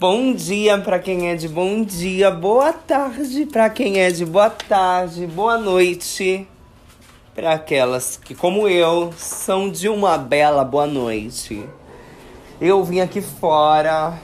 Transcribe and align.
Bom 0.00 0.32
dia 0.32 0.78
para 0.78 1.00
quem 1.00 1.28
é 1.28 1.34
de 1.34 1.48
bom 1.48 1.82
dia, 1.82 2.30
boa 2.30 2.72
tarde 2.72 3.44
para 3.46 3.68
quem 3.68 3.98
é 3.98 4.12
de 4.12 4.24
boa 4.24 4.48
tarde, 4.48 5.26
boa 5.26 5.58
noite 5.58 6.46
para 7.34 7.54
aquelas 7.54 8.16
que, 8.16 8.32
como 8.32 8.68
eu, 8.68 9.12
são 9.16 9.68
de 9.68 9.88
uma 9.88 10.16
bela 10.16 10.62
boa 10.62 10.86
noite. 10.86 11.68
Eu 12.60 12.84
vim 12.84 13.00
aqui 13.00 13.20
fora, 13.20 14.16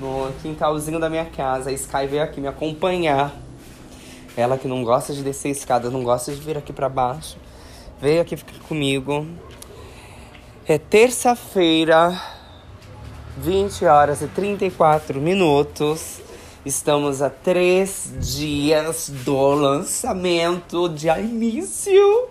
no 0.00 0.32
quintalzinho 0.40 0.98
da 0.98 1.10
minha 1.10 1.26
casa, 1.26 1.68
a 1.68 1.74
Sky 1.74 2.06
veio 2.06 2.22
aqui 2.22 2.40
me 2.40 2.48
acompanhar. 2.48 3.36
Ela 4.34 4.56
que 4.56 4.66
não 4.66 4.82
gosta 4.82 5.12
de 5.12 5.22
descer 5.22 5.50
escada, 5.50 5.90
não 5.90 6.02
gosta 6.02 6.32
de 6.32 6.40
vir 6.40 6.56
aqui 6.56 6.72
para 6.72 6.88
baixo, 6.88 7.36
veio 8.00 8.22
aqui 8.22 8.34
ficar 8.34 8.60
comigo. 8.66 9.26
É 10.66 10.78
terça-feira, 10.78 12.18
20 13.42 13.84
horas 13.84 14.20
e 14.20 14.26
34 14.26 15.20
minutos. 15.20 16.20
Estamos 16.66 17.22
a 17.22 17.30
três 17.30 18.12
dias 18.20 19.10
do 19.24 19.54
lançamento 19.54 20.88
de 20.88 21.08
início 21.08 22.28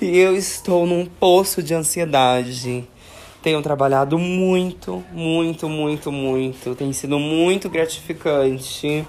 e 0.00 0.18
eu 0.18 0.36
estou 0.36 0.86
num 0.86 1.06
poço 1.06 1.62
de 1.62 1.74
ansiedade. 1.74 2.86
Tenho 3.42 3.62
trabalhado 3.62 4.18
muito, 4.18 5.02
muito, 5.12 5.68
muito, 5.68 6.12
muito. 6.12 6.74
Tem 6.74 6.92
sido 6.92 7.18
muito 7.18 7.70
gratificante. 7.70 9.06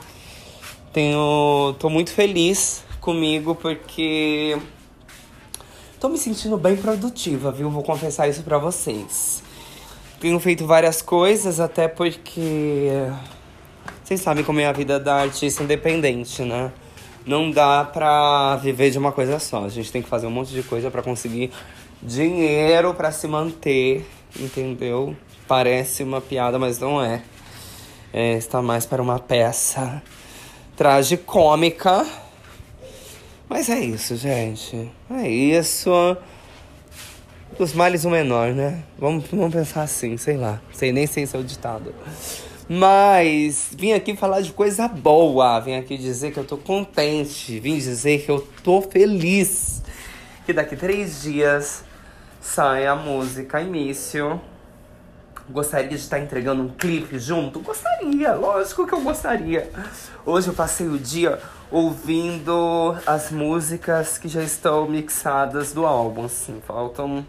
Tenho, 0.93 1.75
tô 1.77 1.89
muito 1.89 2.11
feliz 2.11 2.83
comigo 3.01 3.55
porque 3.55 4.57
tô 5.99 6.07
me 6.07 6.17
sentindo 6.17 6.57
bem 6.57 6.77
produtiva, 6.77 7.51
viu? 7.51 7.69
Vou 7.69 7.83
confessar 7.83 8.27
isso 8.29 8.41
para 8.41 8.57
vocês. 8.57 9.44
Tenho 10.19 10.39
feito 10.39 10.65
várias 10.65 11.01
coisas, 11.01 11.59
até 11.59 11.87
porque. 11.87 12.89
Vocês 14.03 14.21
sabem 14.21 14.43
como 14.43 14.59
é 14.59 14.65
a 14.65 14.71
vida 14.71 14.99
da 14.99 15.15
artista 15.15 15.63
independente, 15.63 16.41
né? 16.43 16.71
Não 17.25 17.49
dá 17.49 17.83
pra 17.83 18.55
viver 18.57 18.91
de 18.91 18.97
uma 18.97 19.11
coisa 19.11 19.39
só. 19.39 19.65
A 19.65 19.69
gente 19.69 19.91
tem 19.91 20.01
que 20.01 20.07
fazer 20.07 20.27
um 20.27 20.31
monte 20.31 20.51
de 20.51 20.61
coisa 20.61 20.91
para 20.91 21.01
conseguir 21.01 21.51
dinheiro 22.01 22.93
para 22.93 23.11
se 23.11 23.27
manter, 23.27 24.05
entendeu? 24.39 25.15
Parece 25.47 26.03
uma 26.03 26.21
piada, 26.21 26.59
mas 26.59 26.79
não 26.79 27.03
é. 27.03 27.23
é 28.13 28.33
está 28.33 28.61
mais 28.61 28.85
para 28.85 29.01
uma 29.01 29.19
peça 29.19 30.01
tragicômica. 30.77 32.05
Mas 33.49 33.69
é 33.69 33.79
isso, 33.79 34.15
gente. 34.15 34.89
É 35.09 35.27
isso. 35.27 36.15
Dos 37.57 37.73
males 37.73 38.03
o 38.03 38.09
menor, 38.09 38.53
né? 38.53 38.83
Vamos, 38.99 39.25
vamos 39.31 39.53
pensar 39.53 39.83
assim, 39.83 40.17
sei 40.17 40.35
lá. 40.35 40.61
Sei 40.73 40.91
nem 40.91 41.07
sei 41.07 41.25
se 41.25 41.37
é 41.37 41.39
o 41.39 41.43
ditado. 41.43 41.93
Mas 42.67 43.69
vim 43.71 43.93
aqui 43.93 44.15
falar 44.15 44.41
de 44.41 44.51
coisa 44.51 44.89
boa. 44.89 45.59
Vim 45.61 45.75
aqui 45.75 45.97
dizer 45.97 46.33
que 46.33 46.39
eu 46.39 46.43
tô 46.43 46.57
contente. 46.57 47.57
Vim 47.59 47.77
dizer 47.77 48.25
que 48.25 48.29
eu 48.29 48.45
tô 48.61 48.81
feliz. 48.81 49.81
Que 50.45 50.51
daqui 50.51 50.75
três 50.75 51.21
dias 51.21 51.85
sai 52.41 52.85
a 52.85 52.95
música 52.95 53.61
Início. 53.61 54.41
Gostaria 55.49 55.87
de 55.87 55.95
estar 55.95 56.19
entregando 56.19 56.63
um 56.63 56.69
clipe 56.69 57.19
junto? 57.19 57.59
Gostaria, 57.59 58.33
lógico 58.33 58.85
que 58.85 58.93
eu 58.93 59.01
gostaria. 59.01 59.69
Hoje 60.25 60.47
eu 60.47 60.53
passei 60.53 60.87
o 60.87 60.97
dia 60.97 61.39
ouvindo 61.71 62.95
as 63.05 63.31
músicas 63.31 64.17
que 64.17 64.27
já 64.27 64.43
estão 64.43 64.87
mixadas 64.87 65.73
do 65.73 65.85
álbum. 65.85 66.25
Assim, 66.25 66.61
faltam, 66.65 67.25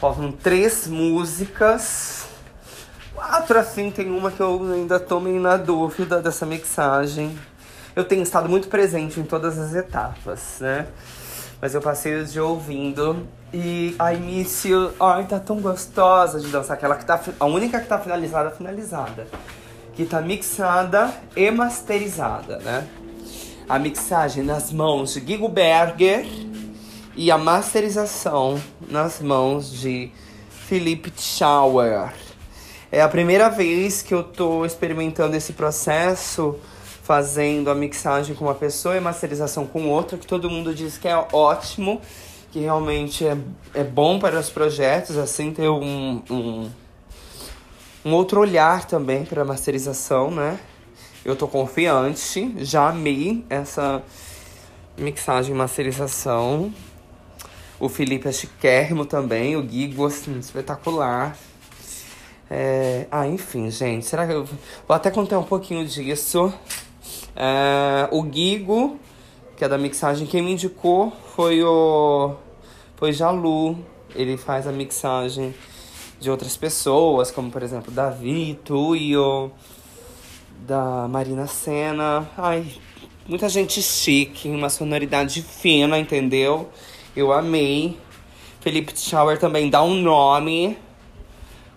faltam 0.00 0.32
três 0.32 0.86
músicas. 0.86 2.26
Quatro, 3.14 3.58
assim, 3.58 3.90
tem 3.90 4.10
uma 4.10 4.30
que 4.30 4.40
eu 4.40 4.72
ainda 4.72 5.00
tô 5.00 5.20
meio 5.20 5.40
na 5.40 5.56
dúvida 5.56 6.20
dessa 6.20 6.44
mixagem. 6.44 7.38
Eu 7.94 8.04
tenho 8.04 8.22
estado 8.22 8.48
muito 8.48 8.68
presente 8.68 9.18
em 9.18 9.24
todas 9.24 9.58
as 9.58 9.74
etapas, 9.74 10.58
né? 10.60 10.86
Mas 11.60 11.74
eu 11.74 11.80
passei 11.80 12.22
dia 12.24 12.44
ouvindo 12.44 13.26
e 13.52 13.96
a 13.98 14.12
início, 14.12 14.92
ai, 15.00 15.24
tá 15.24 15.40
tão 15.40 15.60
gostosa 15.60 16.38
de 16.38 16.48
dançar. 16.48 16.76
Aquela 16.76 16.96
que 16.96 17.06
tá, 17.06 17.18
a 17.40 17.46
única 17.46 17.80
que 17.80 17.86
tá 17.86 17.98
finalizada, 17.98 18.50
finalizada. 18.50 19.26
Que 19.94 20.04
tá 20.04 20.20
mixada 20.20 21.10
e 21.34 21.50
masterizada, 21.50 22.58
né? 22.58 22.86
A 23.68 23.78
mixagem 23.80 24.44
nas 24.44 24.72
mãos 24.72 25.14
de 25.14 25.20
Guigo 25.20 25.48
Berger 25.48 26.24
e 27.16 27.30
a 27.32 27.38
masterização 27.38 28.60
nas 28.88 29.20
mãos 29.20 29.72
de 29.72 30.10
Felipe 30.48 31.12
Schauer. 31.16 32.12
É 32.92 33.02
a 33.02 33.08
primeira 33.08 33.48
vez 33.48 34.02
que 34.02 34.14
eu 34.14 34.22
tô 34.22 34.64
experimentando 34.64 35.36
esse 35.36 35.52
processo, 35.52 36.56
fazendo 37.02 37.68
a 37.68 37.74
mixagem 37.74 38.36
com 38.36 38.44
uma 38.44 38.54
pessoa 38.54 38.94
e 38.94 38.98
a 38.98 39.00
masterização 39.00 39.66
com 39.66 39.88
outra, 39.88 40.16
que 40.16 40.26
todo 40.26 40.48
mundo 40.48 40.72
diz 40.72 40.96
que 40.96 41.08
é 41.08 41.16
ótimo, 41.32 42.00
que 42.52 42.60
realmente 42.60 43.26
é, 43.26 43.36
é 43.74 43.82
bom 43.82 44.20
para 44.20 44.38
os 44.38 44.48
projetos, 44.48 45.16
assim, 45.16 45.52
ter 45.52 45.68
um, 45.68 46.22
um, 46.30 46.70
um 48.04 48.12
outro 48.14 48.40
olhar 48.40 48.84
também 48.84 49.24
para 49.24 49.42
a 49.42 49.44
masterização, 49.44 50.30
né? 50.30 50.56
Eu 51.26 51.34
tô 51.34 51.48
confiante, 51.48 52.54
já 52.58 52.88
amei 52.90 53.44
essa 53.50 54.00
mixagem 54.96 55.52
e 55.52 55.58
masterização. 55.58 56.72
O 57.80 57.88
Felipe 57.88 58.28
é 58.28 58.32
chiquérrimo 58.32 59.04
também, 59.04 59.56
o 59.56 59.62
Guigo, 59.64 60.06
assim, 60.06 60.38
espetacular. 60.38 61.36
É... 62.48 63.08
Ah, 63.10 63.26
enfim, 63.26 63.68
gente, 63.72 64.06
será 64.06 64.24
que 64.24 64.34
eu 64.34 64.44
vou 64.44 64.94
até 64.94 65.10
contar 65.10 65.40
um 65.40 65.42
pouquinho 65.42 65.84
disso? 65.84 66.54
É... 67.34 68.08
O 68.12 68.22
Guigo, 68.22 68.96
que 69.56 69.64
é 69.64 69.68
da 69.68 69.76
mixagem, 69.76 70.28
quem 70.28 70.40
me 70.40 70.52
indicou 70.52 71.12
foi 71.34 71.60
o. 71.60 72.36
Foi 72.94 73.12
Jalu. 73.12 73.76
Ele 74.14 74.36
faz 74.36 74.64
a 74.64 74.70
mixagem 74.70 75.52
de 76.20 76.30
outras 76.30 76.56
pessoas, 76.56 77.32
como 77.32 77.50
por 77.50 77.64
exemplo 77.64 77.90
Davi, 77.90 78.60
Tuyo 78.64 79.50
da 80.66 81.06
Marina 81.08 81.46
Senna. 81.46 82.28
Ai, 82.36 82.66
muita 83.26 83.48
gente 83.48 83.80
chique, 83.80 84.48
uma 84.48 84.68
sonoridade 84.68 85.40
fina, 85.40 85.96
entendeu? 85.96 86.68
Eu 87.14 87.32
amei. 87.32 87.96
Felipe 88.60 88.92
Schauer 88.98 89.38
também 89.38 89.70
dá 89.70 89.80
um 89.82 89.94
nome 89.94 90.76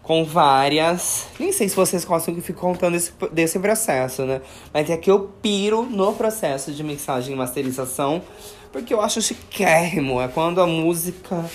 com 0.01 0.25
várias. 0.25 1.27
Nem 1.39 1.51
sei 1.51 1.69
se 1.69 1.75
vocês 1.75 2.03
gostam 2.03 2.33
que 2.33 2.41
fico 2.41 2.59
contando 2.59 2.95
esse, 2.95 3.13
desse 3.31 3.59
processo, 3.59 4.25
né? 4.25 4.41
Mas 4.73 4.89
é 4.89 4.97
que 4.97 5.11
eu 5.11 5.31
piro 5.39 5.83
no 5.83 6.13
processo 6.13 6.71
de 6.71 6.83
mixagem 6.83 7.35
e 7.35 7.37
masterização, 7.37 8.23
porque 8.71 8.91
eu 8.91 9.01
acho 9.01 9.21
chiquérrimo. 9.21 10.19
É 10.19 10.27
quando 10.27 10.59
a 10.59 10.65
música 10.65 11.45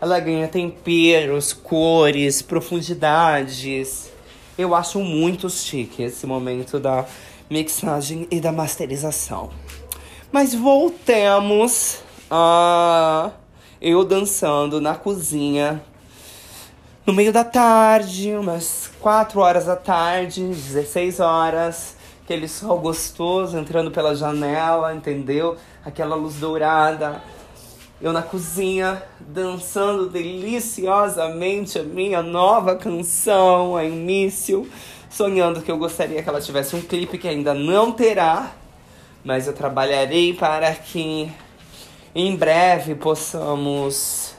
ela 0.00 0.18
ganha 0.18 0.48
temperos, 0.48 1.52
cores, 1.52 2.42
profundidades. 2.42 4.11
Eu 4.56 4.74
acho 4.74 5.00
muito 5.00 5.48
chique 5.48 6.02
esse 6.02 6.26
momento 6.26 6.78
da 6.78 7.06
mixagem 7.48 8.28
e 8.30 8.38
da 8.38 8.52
masterização. 8.52 9.50
Mas 10.30 10.54
voltemos 10.54 12.00
a 12.30 13.30
eu 13.80 14.04
dançando 14.04 14.80
na 14.80 14.94
cozinha 14.94 15.82
no 17.04 17.12
meio 17.12 17.32
da 17.32 17.42
tarde, 17.42 18.32
umas 18.32 18.90
4 19.00 19.40
horas 19.40 19.64
da 19.64 19.74
tarde, 19.74 20.40
16 20.42 21.18
horas, 21.18 21.96
aquele 22.22 22.46
sol 22.46 22.78
gostoso 22.78 23.58
entrando 23.58 23.90
pela 23.90 24.14
janela, 24.14 24.94
entendeu? 24.94 25.56
Aquela 25.84 26.14
luz 26.14 26.36
dourada 26.36 27.20
eu 28.02 28.12
na 28.12 28.20
cozinha, 28.20 29.00
dançando 29.20 30.10
deliciosamente 30.10 31.78
a 31.78 31.84
minha 31.84 32.20
nova 32.20 32.74
canção, 32.74 33.76
a 33.76 33.84
início, 33.84 34.68
sonhando 35.08 35.62
que 35.62 35.70
eu 35.70 35.78
gostaria 35.78 36.20
que 36.20 36.28
ela 36.28 36.40
tivesse 36.40 36.74
um 36.74 36.82
clipe 36.82 37.16
que 37.16 37.28
ainda 37.28 37.54
não 37.54 37.92
terá, 37.92 38.50
mas 39.24 39.46
eu 39.46 39.52
trabalharei 39.52 40.34
para 40.34 40.74
que 40.74 41.30
em 42.12 42.34
breve 42.34 42.96
possamos 42.96 44.34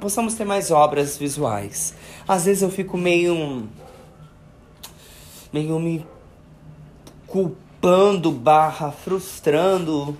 possamos 0.00 0.34
ter 0.34 0.44
mais 0.44 0.72
obras 0.72 1.16
visuais. 1.16 1.94
Às 2.26 2.46
vezes 2.46 2.62
eu 2.62 2.70
fico 2.70 2.98
meio 2.98 3.68
meio 5.52 5.78
me 5.78 6.04
culpando 7.28 8.32
barra 8.32 8.90
frustrando 8.90 10.18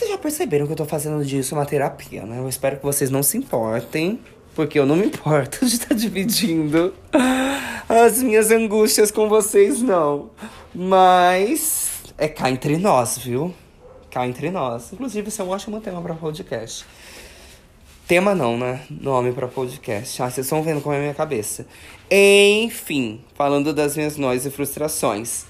vocês 0.00 0.10
já 0.10 0.16
perceberam 0.16 0.64
que 0.66 0.72
eu 0.72 0.76
tô 0.76 0.86
fazendo 0.86 1.22
disso 1.22 1.54
uma 1.54 1.66
terapia, 1.66 2.24
né? 2.24 2.38
Eu 2.38 2.48
espero 2.48 2.78
que 2.78 2.82
vocês 2.82 3.10
não 3.10 3.22
se 3.22 3.36
importem, 3.36 4.18
porque 4.54 4.78
eu 4.78 4.86
não 4.86 4.96
me 4.96 5.04
importo 5.04 5.58
de 5.66 5.74
estar 5.74 5.88
tá 5.88 5.94
dividindo 5.94 6.94
as 7.86 8.22
minhas 8.22 8.50
angústias 8.50 9.10
com 9.10 9.28
vocês, 9.28 9.82
não. 9.82 10.30
Mas 10.74 11.90
é 12.16 12.28
cá 12.28 12.50
entre 12.50 12.78
nós, 12.78 13.18
viu? 13.18 13.54
Cá 14.10 14.26
entre 14.26 14.50
nós. 14.50 14.90
Inclusive, 14.90 15.28
isso 15.28 15.42
é 15.42 15.44
um 15.44 15.50
ótimo 15.50 15.78
tema 15.82 16.00
para 16.00 16.14
podcast. 16.14 16.86
Tema 18.08 18.34
não, 18.34 18.56
né? 18.56 18.80
Nome 18.88 19.32
para 19.32 19.48
podcast. 19.48 20.22
Ah, 20.22 20.30
vocês 20.30 20.46
estão 20.46 20.62
vendo 20.62 20.80
como 20.80 20.94
é 20.94 20.98
a 20.98 21.02
minha 21.02 21.14
cabeça. 21.14 21.66
Enfim, 22.10 23.20
falando 23.34 23.74
das 23.74 23.98
minhas 23.98 24.16
nós 24.16 24.46
e 24.46 24.50
frustrações. 24.50 25.44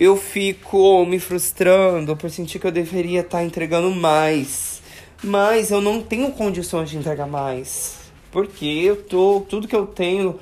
Eu 0.00 0.16
fico 0.16 1.04
me 1.04 1.18
frustrando 1.18 2.16
por 2.16 2.30
sentir 2.30 2.60
que 2.60 2.66
eu 2.68 2.70
deveria 2.70 3.18
estar 3.18 3.38
tá 3.38 3.44
entregando 3.44 3.90
mais. 3.90 4.80
Mas 5.24 5.72
eu 5.72 5.80
não 5.80 6.00
tenho 6.00 6.30
condições 6.30 6.88
de 6.88 6.96
entregar 6.96 7.26
mais. 7.26 7.96
Porque 8.30 8.64
eu 8.64 9.02
tô. 9.02 9.40
Tudo 9.48 9.66
que 9.66 9.74
eu 9.74 9.86
tenho. 9.86 10.38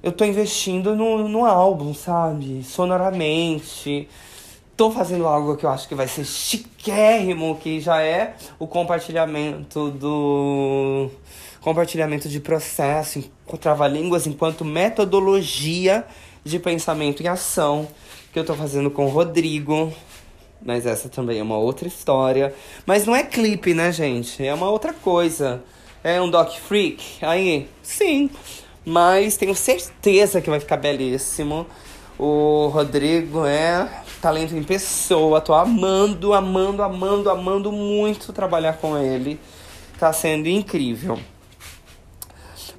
Eu 0.00 0.12
tô 0.12 0.24
investindo 0.24 0.94
no, 0.94 1.26
no 1.26 1.44
álbum, 1.44 1.92
sabe? 1.92 2.62
Sonoramente 2.62 4.08
tô 4.76 4.88
fazendo 4.90 5.26
algo 5.26 5.56
que 5.56 5.66
eu 5.66 5.70
acho 5.70 5.88
que 5.88 5.94
vai 5.96 6.06
ser 6.06 6.24
chiquérrimo, 6.24 7.56
que 7.56 7.80
já 7.80 8.02
é 8.02 8.36
o 8.58 8.68
compartilhamento 8.68 9.90
do 9.90 11.10
compartilhamento 11.60 12.28
de 12.28 12.38
processo 12.38 13.24
trava-línguas 13.60 14.26
enquanto 14.26 14.64
metodologia 14.64 16.04
de 16.44 16.58
pensamento 16.58 17.22
e 17.22 17.26
ação 17.28 17.88
que 18.34 18.40
eu 18.40 18.44
tô 18.44 18.54
fazendo 18.54 18.90
com 18.90 19.06
o 19.06 19.08
Rodrigo. 19.08 19.92
Mas 20.60 20.86
essa 20.86 21.08
também 21.08 21.38
é 21.38 21.42
uma 21.42 21.56
outra 21.56 21.86
história. 21.86 22.52
Mas 22.84 23.06
não 23.06 23.14
é 23.14 23.22
clipe, 23.22 23.72
né, 23.72 23.92
gente? 23.92 24.44
É 24.44 24.52
uma 24.52 24.68
outra 24.68 24.92
coisa. 24.92 25.62
É 26.02 26.20
um 26.20 26.28
doc 26.28 26.50
freak? 26.56 27.24
Aí, 27.24 27.68
sim. 27.80 28.28
Mas 28.84 29.36
tenho 29.36 29.54
certeza 29.54 30.40
que 30.40 30.50
vai 30.50 30.58
ficar 30.58 30.78
belíssimo. 30.78 31.64
O 32.18 32.66
Rodrigo 32.72 33.46
é 33.46 33.88
talento 34.20 34.56
em 34.56 34.64
pessoa. 34.64 35.40
Tô 35.40 35.54
amando, 35.54 36.34
amando, 36.34 36.82
amando, 36.82 37.30
amando 37.30 37.70
muito 37.70 38.32
trabalhar 38.32 38.78
com 38.78 38.98
ele. 38.98 39.38
Tá 39.96 40.12
sendo 40.12 40.48
incrível. 40.48 41.20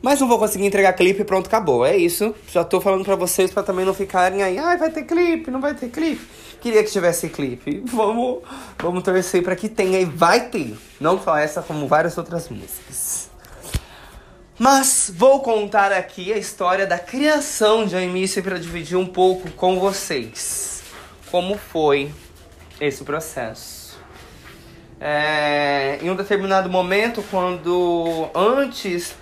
Mas 0.01 0.19
não 0.19 0.27
vou 0.27 0.38
conseguir 0.38 0.65
entregar 0.65 0.94
clipe 0.94 1.21
e 1.21 1.25
pronto, 1.25 1.47
acabou. 1.47 1.86
É 1.86 1.95
isso. 1.95 2.33
Já 2.51 2.63
tô 2.63 2.80
falando 2.80 3.03
pra 3.03 3.15
vocês 3.15 3.51
pra 3.51 3.63
também 3.63 3.86
não 3.86 3.94
ficarem 3.94 4.44
aí. 4.44 4.57
Ai, 4.57 4.77
vai 4.77 4.89
ter 4.89 5.03
clipe, 5.03 5.50
não 5.50 5.62
vai 5.62 5.74
ter 5.74 5.89
clipe. 5.89 6.25
Queria 6.62 6.83
que 6.83 6.92
tivesse 6.92 7.30
clipe. 7.30 7.83
Vamos, 7.86 8.44
vamos 8.80 9.03
torcer 9.03 9.44
pra 9.44 9.56
que 9.56 9.69
tenha 9.69 10.00
e 10.00 10.06
vai 10.06 10.50
ter. 10.50 10.77
Não 11.00 11.21
só 11.21 11.38
essa, 11.38 11.62
como 11.62 11.88
várias 11.88 12.18
outras 12.18 12.50
músicas. 12.50 13.30
Mas 14.57 15.12
vou 15.13 15.42
contar 15.42 15.92
aqui 15.92 16.31
a 16.31 16.38
história 16.38 16.88
da 16.88 16.98
criação 16.98 17.86
de 17.86 17.95
Amice 17.95 18.41
para 18.41 18.57
dividir 18.57 18.98
um 18.98 19.06
pouco 19.06 19.51
com 19.51 19.80
vocês 19.80 20.75
como 21.36 21.57
foi 21.57 22.12
esse 22.80 23.03
processo. 23.03 24.00
É, 25.01 26.00
em 26.01 26.09
um 26.09 26.15
determinado 26.15 26.69
momento, 26.69 27.21
quando 27.30 28.30
antes 28.33 29.13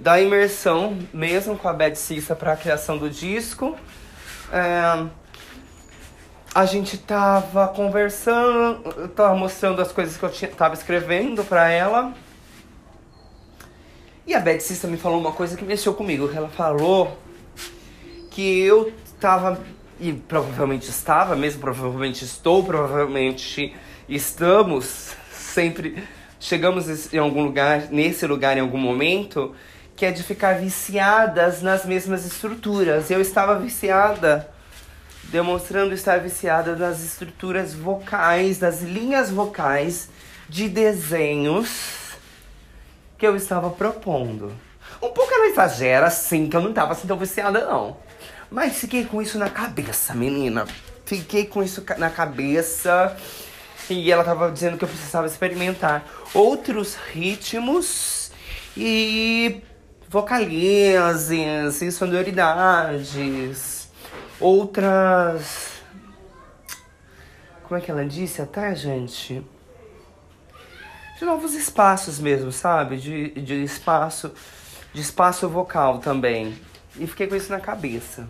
da 0.00 0.20
imersão, 0.20 0.98
mesmo 1.12 1.56
com 1.56 1.68
a 1.68 1.72
Bad 1.72 1.96
Cissa 1.98 2.34
para 2.34 2.54
a 2.54 2.56
criação 2.56 2.96
do 2.96 3.10
disco, 3.10 3.76
é, 4.50 5.06
a 6.54 6.64
gente 6.64 6.96
tava 6.96 7.68
conversando, 7.68 9.08
tava 9.08 9.36
mostrando 9.36 9.80
as 9.80 9.92
coisas 9.92 10.16
que 10.16 10.22
eu 10.22 10.30
tinha, 10.30 10.50
tava 10.50 10.74
escrevendo 10.74 11.44
para 11.44 11.68
ela. 11.68 12.14
E 14.26 14.34
a 14.34 14.40
Bad 14.40 14.62
Cissa 14.62 14.88
me 14.88 14.96
falou 14.96 15.20
uma 15.20 15.32
coisa 15.32 15.56
que 15.56 15.64
mexeu 15.64 15.92
comigo. 15.92 16.30
Ela 16.34 16.48
falou 16.48 17.18
que 18.30 18.60
eu 18.60 18.92
tava, 19.20 19.60
e 20.00 20.14
provavelmente 20.14 20.88
estava, 20.88 21.36
mesmo 21.36 21.60
provavelmente 21.60 22.24
estou, 22.24 22.64
provavelmente 22.64 23.76
estamos, 24.08 25.14
sempre 25.30 26.02
chegamos 26.38 27.12
em 27.12 27.18
algum 27.18 27.44
lugar, 27.44 27.88
nesse 27.90 28.26
lugar 28.26 28.56
em 28.56 28.60
algum 28.60 28.78
momento, 28.78 29.54
que 30.00 30.06
é 30.06 30.10
de 30.10 30.22
ficar 30.22 30.54
viciadas 30.54 31.60
nas 31.60 31.84
mesmas 31.84 32.24
estruturas. 32.24 33.10
Eu 33.10 33.20
estava 33.20 33.58
viciada, 33.58 34.48
demonstrando 35.24 35.92
estar 35.92 36.18
viciada 36.20 36.74
nas 36.74 37.04
estruturas 37.04 37.74
vocais, 37.74 38.60
nas 38.60 38.80
linhas 38.80 39.30
vocais 39.30 40.08
de 40.48 40.70
desenhos 40.70 42.16
que 43.18 43.26
eu 43.26 43.36
estava 43.36 43.68
propondo. 43.68 44.50
Um 45.02 45.10
pouco 45.10 45.34
ela 45.34 45.48
exagera, 45.48 46.08
sim, 46.08 46.48
que 46.48 46.56
eu 46.56 46.62
não 46.62 46.70
estava 46.70 46.92
assim 46.92 47.06
tão 47.06 47.18
viciada, 47.18 47.66
não. 47.66 47.98
Mas 48.50 48.78
fiquei 48.78 49.04
com 49.04 49.20
isso 49.20 49.38
na 49.38 49.50
cabeça, 49.50 50.14
menina. 50.14 50.66
Fiquei 51.04 51.44
com 51.44 51.62
isso 51.62 51.84
na 51.98 52.08
cabeça. 52.08 53.14
E 53.90 54.10
ela 54.10 54.24
tava 54.24 54.50
dizendo 54.50 54.78
que 54.78 54.84
eu 54.84 54.88
precisava 54.88 55.26
experimentar 55.26 56.06
outros 56.32 56.96
ritmos 57.12 58.32
e 58.74 59.62
vocalizes 60.10 61.94
sonoridades. 61.94 63.88
Outras. 64.38 65.70
Como 67.62 67.78
é 67.78 67.80
que 67.80 67.90
ela 67.90 68.04
disse 68.04 68.42
até, 68.42 68.74
gente? 68.74 69.42
de 71.20 71.26
novos 71.26 71.52
espaços 71.52 72.18
mesmo, 72.18 72.50
sabe? 72.50 72.96
De, 72.96 73.28
de 73.42 73.62
espaço, 73.62 74.32
de 74.94 75.02
espaço 75.02 75.46
vocal 75.50 75.98
também. 75.98 76.58
E 76.98 77.06
fiquei 77.06 77.26
com 77.26 77.36
isso 77.36 77.52
na 77.52 77.60
cabeça. 77.60 78.26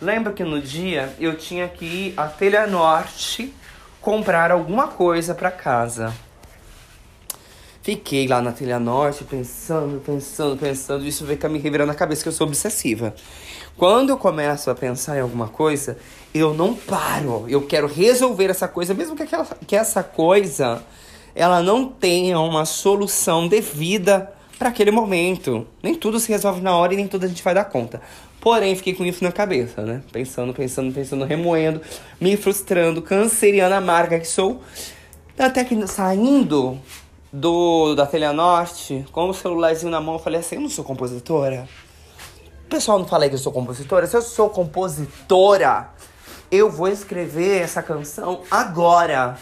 Lembro 0.00 0.32
que 0.32 0.44
no 0.44 0.62
dia 0.62 1.12
eu 1.18 1.36
tinha 1.36 1.66
que 1.66 1.84
ir 1.84 2.14
à 2.16 2.28
Telha 2.28 2.64
Norte 2.68 3.52
comprar 4.00 4.52
alguma 4.52 4.86
coisa 4.86 5.34
para 5.34 5.50
casa. 5.50 6.14
Fiquei 7.88 8.28
lá 8.28 8.42
na 8.42 8.52
Telha 8.52 8.78
Norte 8.78 9.24
pensando, 9.24 9.98
pensando, 10.04 10.58
pensando. 10.58 11.06
Isso 11.06 11.24
veio 11.24 11.38
me 11.48 11.58
revirando 11.58 11.90
na 11.90 11.94
cabeça 11.94 12.22
que 12.22 12.28
eu 12.28 12.32
sou 12.34 12.46
obsessiva. 12.46 13.14
Quando 13.78 14.10
eu 14.10 14.18
começo 14.18 14.70
a 14.70 14.74
pensar 14.74 15.16
em 15.16 15.20
alguma 15.22 15.48
coisa, 15.48 15.96
eu 16.34 16.52
não 16.52 16.74
paro. 16.74 17.46
Eu 17.48 17.66
quero 17.66 17.86
resolver 17.86 18.50
essa 18.50 18.68
coisa, 18.68 18.92
mesmo 18.92 19.16
que, 19.16 19.22
aquela, 19.22 19.46
que 19.66 19.74
essa 19.74 20.02
coisa 20.02 20.82
ela 21.34 21.62
não 21.62 21.86
tenha 21.86 22.38
uma 22.38 22.66
solução 22.66 23.48
devida 23.48 24.30
para 24.58 24.68
aquele 24.68 24.90
momento. 24.90 25.66
Nem 25.82 25.94
tudo 25.94 26.20
se 26.20 26.28
resolve 26.30 26.60
na 26.60 26.76
hora 26.76 26.92
e 26.92 26.96
nem 26.98 27.08
tudo 27.08 27.24
a 27.24 27.28
gente 27.28 27.42
vai 27.42 27.54
dar 27.54 27.64
conta. 27.64 28.02
Porém, 28.38 28.76
fiquei 28.76 28.92
com 28.92 29.06
isso 29.06 29.24
na 29.24 29.32
cabeça, 29.32 29.80
né? 29.80 30.02
Pensando, 30.12 30.52
pensando, 30.52 30.92
pensando, 30.92 31.24
remoendo, 31.24 31.80
me 32.20 32.36
frustrando, 32.36 33.00
canceriana 33.00 33.78
amarga 33.78 34.20
que 34.20 34.28
sou. 34.28 34.60
Até 35.38 35.64
que 35.64 35.86
saindo 35.86 36.78
do 37.32 37.94
da 37.94 38.06
Telha 38.06 38.32
Norte, 38.32 39.04
com 39.12 39.28
o 39.28 39.34
celularzinho 39.34 39.90
na 39.90 40.00
mão, 40.00 40.14
eu 40.14 40.20
falei 40.20 40.40
assim: 40.40 40.56
eu 40.56 40.62
não 40.62 40.70
sou 40.70 40.84
compositora. 40.84 41.68
O 42.64 42.68
pessoal 42.68 42.98
não 42.98 43.06
fala 43.06 43.28
que 43.28 43.34
eu 43.34 43.38
sou 43.38 43.52
compositora. 43.52 44.06
Se 44.06 44.16
eu 44.16 44.22
sou 44.22 44.50
compositora, 44.50 45.90
eu 46.50 46.70
vou 46.70 46.88
escrever 46.88 47.62
essa 47.62 47.82
canção 47.82 48.42
agora. 48.50 49.38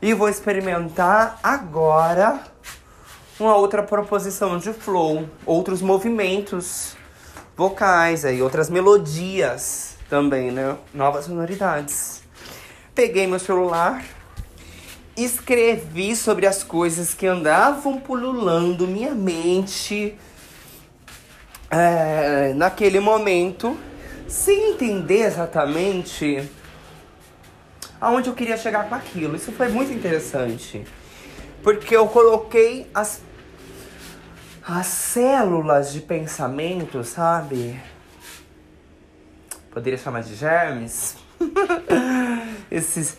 E 0.00 0.12
vou 0.12 0.28
experimentar 0.28 1.38
agora 1.42 2.40
uma 3.40 3.56
outra 3.56 3.82
proposição 3.82 4.58
de 4.58 4.72
flow, 4.72 5.28
outros 5.44 5.80
movimentos 5.80 6.96
vocais 7.56 8.24
aí, 8.24 8.42
outras 8.42 8.68
melodias 8.68 9.96
também, 10.08 10.50
né? 10.50 10.76
Novas 10.92 11.24
sonoridades. 11.24 12.22
Peguei 12.94 13.26
meu 13.26 13.38
celular, 13.38 14.04
escrevi 15.16 16.16
sobre 16.16 16.46
as 16.46 16.62
coisas 16.62 17.14
que 17.14 17.26
andavam 17.26 17.98
pululando 18.00 18.86
minha 18.86 19.14
mente 19.14 20.16
é, 21.70 22.52
naquele 22.54 23.00
momento, 23.00 23.78
sem 24.28 24.72
entender 24.72 25.22
exatamente 25.22 26.48
aonde 28.00 28.28
eu 28.28 28.34
queria 28.34 28.56
chegar 28.56 28.88
com 28.88 28.94
aquilo. 28.94 29.36
Isso 29.36 29.52
foi 29.52 29.68
muito 29.68 29.92
interessante. 29.92 30.84
Porque 31.62 31.96
eu 31.96 32.06
coloquei 32.08 32.90
as, 32.92 33.22
as 34.62 34.86
células 34.86 35.92
de 35.92 36.00
pensamento, 36.00 37.02
sabe? 37.02 37.80
Poderia 39.70 39.98
chamar 39.98 40.22
de 40.22 40.34
germes? 40.34 41.16
esses, 42.70 43.18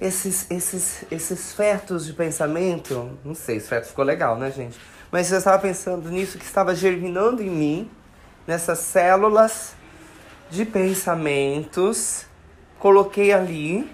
esses, 0.00 0.50
esses, 0.50 1.04
esses 1.10 1.52
fetos 1.52 2.06
de 2.06 2.12
pensamento. 2.12 3.18
Não 3.24 3.34
sei, 3.34 3.56
esse 3.56 3.68
feto 3.68 3.88
ficou 3.88 4.04
legal, 4.04 4.38
né, 4.38 4.50
gente? 4.50 4.78
Mas 5.10 5.30
eu 5.30 5.38
estava 5.38 5.58
pensando 5.58 6.08
nisso 6.10 6.38
que 6.38 6.44
estava 6.44 6.74
germinando 6.74 7.42
em 7.42 7.50
mim, 7.50 7.90
nessas 8.46 8.78
células 8.78 9.74
de 10.50 10.64
pensamentos 10.64 12.26
coloquei 12.78 13.32
ali. 13.32 13.90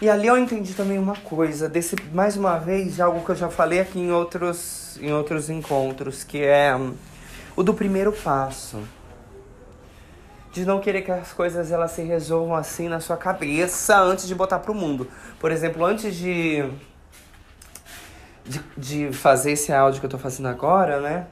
E 0.00 0.10
ali 0.10 0.26
eu 0.26 0.36
entendi 0.36 0.74
também 0.74 0.98
uma 0.98 1.14
coisa, 1.14 1.68
desse 1.68 1.94
mais 2.12 2.36
uma 2.36 2.58
vez, 2.58 2.98
algo 2.98 3.24
que 3.24 3.30
eu 3.30 3.36
já 3.36 3.48
falei 3.48 3.78
aqui 3.78 4.00
em 4.00 4.10
outros, 4.10 4.98
em 5.00 5.12
outros 5.12 5.48
encontros, 5.48 6.24
que 6.24 6.42
é 6.42 6.74
um, 6.74 6.94
o 7.54 7.62
do 7.62 7.72
primeiro 7.72 8.12
passo. 8.12 8.82
De 10.52 10.64
não 10.66 10.80
querer 10.80 11.02
que 11.02 11.10
as 11.10 11.32
coisas 11.32 11.72
elas 11.72 11.92
se 11.92 12.02
resolvam 12.02 12.54
assim 12.54 12.88
na 12.88 13.00
sua 13.00 13.16
cabeça 13.16 13.98
antes 13.98 14.28
de 14.28 14.34
botar 14.34 14.58
pro 14.58 14.74
mundo. 14.74 15.08
Por 15.40 15.50
exemplo, 15.50 15.84
antes 15.84 16.14
de 16.14 16.62
de, 18.44 18.60
de 18.76 19.12
fazer 19.12 19.52
esse 19.52 19.72
áudio 19.72 20.00
que 20.00 20.06
eu 20.06 20.10
tô 20.10 20.18
fazendo 20.18 20.48
agora, 20.48 21.00
né? 21.00 21.26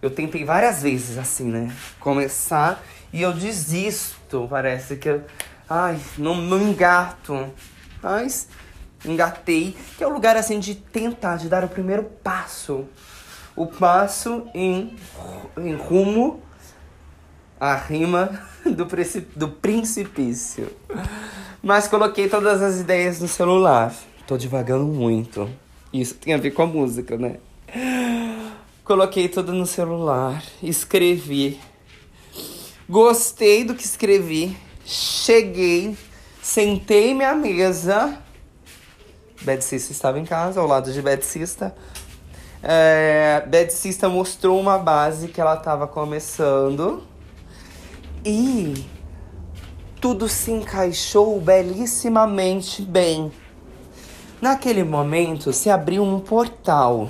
Eu 0.00 0.10
tentei 0.10 0.44
várias 0.44 0.82
vezes, 0.82 1.18
assim, 1.18 1.44
né? 1.44 1.74
Começar 1.98 2.82
e 3.12 3.22
eu 3.22 3.32
desisto. 3.32 4.46
Parece 4.48 4.96
que 4.96 5.08
eu. 5.08 5.22
Ai, 5.68 6.00
não, 6.16 6.34
não 6.34 6.60
engato. 6.60 7.52
Mas 8.02 8.48
engatei, 9.04 9.76
que 9.96 10.04
é 10.04 10.06
o 10.06 10.10
lugar 10.10 10.36
assim 10.36 10.58
de 10.58 10.74
tentar, 10.74 11.36
de 11.36 11.48
dar 11.48 11.64
o 11.64 11.68
primeiro 11.68 12.04
passo. 12.04 12.86
O 13.54 13.66
passo 13.66 14.48
em, 14.54 14.96
em 15.58 15.74
rumo 15.74 16.42
à 17.60 17.76
rima 17.76 18.40
do, 18.64 18.86
do. 19.36 19.56
Mas 21.62 21.86
coloquei 21.86 22.28
todas 22.28 22.62
as 22.62 22.80
ideias 22.80 23.20
no 23.20 23.28
celular. 23.28 23.94
Tô 24.26 24.38
divagando 24.38 24.86
muito. 24.86 25.48
Isso 25.92 26.14
tem 26.14 26.32
a 26.32 26.38
ver 26.38 26.52
com 26.52 26.62
a 26.62 26.66
música, 26.66 27.18
né? 27.18 27.36
Coloquei 28.82 29.28
tudo 29.28 29.52
no 29.52 29.66
celular, 29.66 30.42
escrevi. 30.62 31.60
Gostei 32.88 33.62
do 33.62 33.74
que 33.74 33.84
escrevi. 33.84 34.56
Cheguei, 34.84 35.96
sentei 36.42 37.14
minha 37.14 37.34
mesa. 37.34 38.18
Bedcista 39.42 39.92
estava 39.92 40.18
em 40.18 40.24
casa, 40.24 40.60
ao 40.60 40.66
lado 40.66 40.92
de 40.92 41.00
Bedcista. 41.00 41.74
É, 42.62 43.44
mostrou 44.08 44.60
uma 44.60 44.76
base 44.76 45.28
que 45.28 45.40
ela 45.40 45.54
estava 45.54 45.86
começando. 45.86 47.09
E 48.24 48.84
tudo 50.00 50.28
se 50.28 50.50
encaixou 50.50 51.40
belíssimamente 51.40 52.82
bem. 52.82 53.32
Naquele 54.40 54.84
momento 54.84 55.52
se 55.52 55.70
abriu 55.70 56.02
um 56.02 56.20
portal 56.20 57.08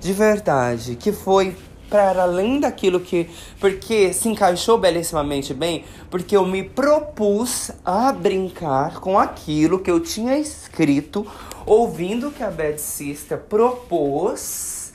de 0.00 0.12
verdade 0.12 0.96
que 0.96 1.12
foi 1.12 1.56
para 1.90 2.22
além 2.22 2.60
daquilo 2.60 3.00
que. 3.00 3.28
Porque 3.58 4.12
se 4.12 4.28
encaixou 4.28 4.78
belíssimamente 4.78 5.52
bem, 5.52 5.84
porque 6.08 6.36
eu 6.36 6.46
me 6.46 6.62
propus 6.62 7.72
a 7.84 8.12
brincar 8.12 9.00
com 9.00 9.18
aquilo 9.18 9.80
que 9.80 9.90
eu 9.90 9.98
tinha 9.98 10.38
escrito, 10.38 11.26
ouvindo 11.66 12.30
que 12.30 12.42
a 12.42 12.50
Bad 12.50 12.80
Sister 12.80 13.38
propôs 13.38 14.92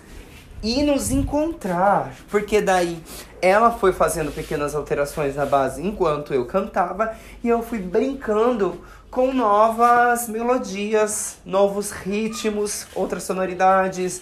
e 0.64 0.82
nos 0.82 1.12
encontrar. 1.12 2.16
Porque 2.30 2.62
daí 2.62 2.98
ela 3.42 3.72
foi 3.72 3.94
fazendo 3.94 4.32
pequenas 4.32 4.76
alterações 4.76 5.36
na 5.36 5.46
base 5.46 5.86
enquanto 5.86 6.34
eu 6.34 6.46
cantava 6.46 7.16
e 7.44 7.50
eu 7.50 7.62
fui 7.62 7.80
brincando 7.80 8.82
com 9.10 9.34
novas 9.34 10.28
melodias, 10.28 11.38
novos 11.46 11.92
ritmos, 11.92 12.88
outras 12.94 13.24
sonoridades, 13.24 14.22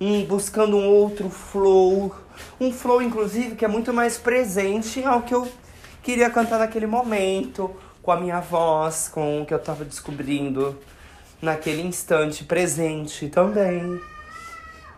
um 0.00 0.24
buscando 0.24 0.76
um 0.76 0.88
outro 0.88 1.28
flow, 1.28 2.14
um 2.60 2.72
flow 2.72 3.02
inclusive 3.02 3.56
que 3.56 3.64
é 3.64 3.68
muito 3.68 3.92
mais 3.92 4.16
presente 4.16 5.04
ao 5.04 5.22
que 5.22 5.34
eu 5.34 5.46
queria 6.02 6.30
cantar 6.30 6.58
naquele 6.58 6.86
momento, 6.86 7.70
com 8.02 8.10
a 8.10 8.16
minha 8.20 8.40
voz, 8.40 9.08
com 9.08 9.42
o 9.42 9.46
que 9.46 9.54
eu 9.54 9.58
estava 9.58 9.84
descobrindo 9.84 10.78
naquele 11.40 11.82
instante 11.82 12.44
presente 12.44 13.28
também. 13.28 14.00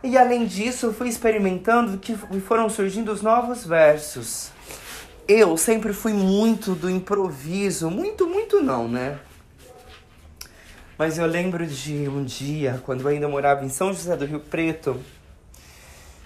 E 0.07 0.19
além 0.19 0.45
disso, 0.45 0.93
fui 0.93 1.09
experimentando 1.09 1.97
que 1.97 2.15
foram 2.15 2.69
surgindo 2.69 3.11
os 3.11 3.23
novos 3.23 3.65
versos. 3.65 4.51
Eu 5.27 5.57
sempre 5.57 5.95
fui 5.95 6.13
muito 6.13 6.75
do 6.75 6.91
improviso, 6.91 7.91
muito, 7.91 8.27
muito 8.27 8.61
não, 8.61 8.87
né? 8.87 9.19
Mas 10.99 11.17
eu 11.17 11.25
lembro 11.25 11.67
de 11.67 12.07
um 12.07 12.23
dia, 12.23 12.83
quando 12.85 13.01
eu 13.01 13.09
ainda 13.09 13.27
morava 13.27 13.65
em 13.65 13.71
São 13.71 13.95
José 13.95 14.15
do 14.15 14.27
Rio 14.27 14.41
Preto, 14.41 15.01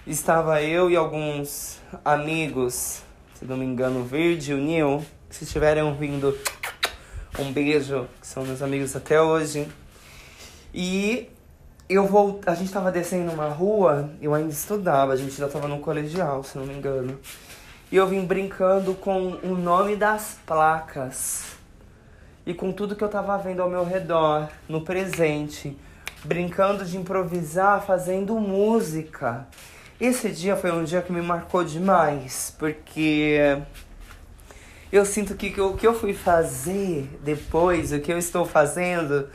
estava 0.05 0.61
eu 0.61 0.91
e 0.91 0.97
alguns 0.97 1.79
amigos, 2.03 3.01
se 3.33 3.45
não 3.45 3.55
me 3.55 3.63
engano, 3.63 4.03
Verde 4.03 4.51
e 4.51 4.83
o 4.83 4.99
que 5.29 5.37
se 5.37 5.45
estiverem 5.45 5.83
ouvindo, 5.83 6.37
um 7.39 7.53
beijo, 7.53 8.09
que 8.19 8.27
são 8.27 8.43
meus 8.43 8.61
amigos 8.61 8.93
até 8.93 9.21
hoje. 9.21 9.69
E 10.73 11.29
eu 11.89 12.05
vou, 12.05 12.39
a 12.45 12.53
gente 12.53 12.67
estava 12.67 12.91
descendo 12.91 13.31
uma 13.31 13.47
rua, 13.47 14.11
eu 14.21 14.35
ainda 14.35 14.51
estudava, 14.51 15.13
a 15.13 15.15
gente 15.15 15.31
ainda 15.31 15.47
estava 15.47 15.67
no 15.67 15.79
colegial, 15.79 16.43
se 16.43 16.55
não 16.55 16.65
me 16.65 16.75
engano. 16.75 17.19
E 17.91 17.95
eu 17.95 18.05
vim 18.05 18.23
brincando 18.23 18.93
com 18.93 19.39
o 19.41 19.55
nome 19.55 19.95
das 19.95 20.37
placas 20.45 21.57
e 22.45 22.53
com 22.53 22.71
tudo 22.71 22.95
que 22.95 23.03
eu 23.03 23.09
tava 23.09 23.35
vendo 23.39 23.63
ao 23.63 23.69
meu 23.69 23.83
redor, 23.83 24.47
no 24.67 24.81
presente, 24.81 25.75
brincando 26.23 26.85
de 26.85 26.95
improvisar, 26.95 27.83
fazendo 27.83 28.39
música. 28.39 29.47
Esse 29.99 30.29
dia 30.29 30.55
foi 30.55 30.71
um 30.71 30.83
dia 30.83 31.01
que 31.01 31.11
me 31.11 31.21
marcou 31.21 31.63
demais, 31.63 32.55
porque 32.59 33.57
eu 34.91 35.03
sinto 35.05 35.33
que 35.33 35.59
o 35.59 35.73
que 35.73 35.87
eu 35.87 35.93
fui 35.95 36.13
fazer 36.13 37.19
depois, 37.23 37.91
o 37.91 37.99
que 37.99 38.13
eu 38.13 38.17
estou 38.19 38.45
fazendo, 38.45 39.27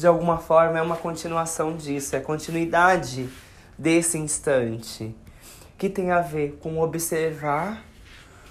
de 0.00 0.06
alguma 0.06 0.38
forma 0.38 0.78
é 0.78 0.82
uma 0.82 0.96
continuação 0.96 1.76
disso, 1.76 2.16
é 2.16 2.20
continuidade 2.20 3.28
desse 3.78 4.16
instante, 4.16 5.14
que 5.76 5.90
tem 5.90 6.10
a 6.10 6.22
ver 6.22 6.58
com 6.62 6.80
observar 6.80 7.84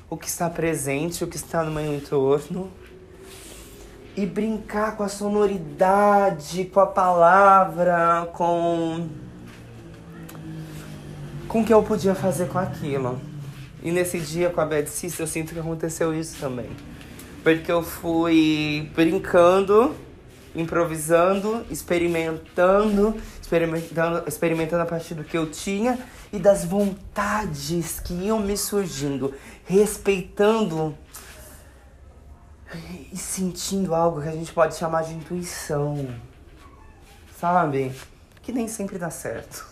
o 0.07 0.15
que 0.15 0.27
está 0.27 0.47
presente, 0.47 1.23
o 1.23 1.27
que 1.27 1.37
está 1.37 1.63
no 1.63 1.71
meu 1.71 1.91
entorno 1.91 2.71
e 4.15 4.27
brincar 4.27 4.95
com 4.95 5.01
a 5.01 5.07
sonoridade, 5.09 6.65
com 6.65 6.81
a 6.81 6.85
palavra, 6.85 8.29
com 8.31 9.09
com 11.47 11.61
o 11.61 11.65
que 11.65 11.73
eu 11.73 11.81
podia 11.81 12.13
fazer 12.13 12.47
com 12.47 12.59
aquilo. 12.59 13.19
E 13.81 13.89
nesse 13.89 14.19
dia 14.19 14.51
com 14.51 14.61
a 14.61 14.65
Bad 14.67 14.87
Sister, 14.87 15.23
eu 15.23 15.27
sinto 15.27 15.51
que 15.51 15.59
aconteceu 15.59 16.13
isso 16.13 16.37
também. 16.39 16.69
Porque 17.41 17.71
eu 17.71 17.81
fui 17.81 18.91
brincando, 18.93 19.95
improvisando, 20.55 21.65
experimentando, 21.69 23.15
experimentando, 23.41 24.23
experimentando 24.27 24.83
a 24.83 24.85
partir 24.85 25.13
do 25.13 25.23
que 25.23 25.37
eu 25.37 25.49
tinha 25.49 25.99
e 26.31 26.39
das 26.39 26.65
vontades 26.65 27.99
que 27.99 28.13
iam 28.13 28.39
me 28.39 28.57
surgindo, 28.57 29.33
respeitando 29.65 30.97
e 33.11 33.17
sentindo 33.17 33.95
algo 33.95 34.21
que 34.21 34.27
a 34.27 34.33
gente 34.33 34.53
pode 34.53 34.75
chamar 34.75 35.03
de 35.03 35.13
intuição. 35.13 36.07
Sabe? 37.39 37.91
Que 38.41 38.51
nem 38.51 38.67
sempre 38.67 38.97
dá 38.97 39.09
certo. 39.09 39.65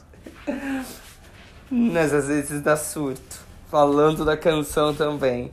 Mas 1.70 2.14
às 2.14 2.28
vezes 2.28 2.62
dá 2.62 2.78
surto. 2.78 3.46
Falando 3.70 4.24
da 4.24 4.38
canção 4.38 4.96
também. 4.96 5.52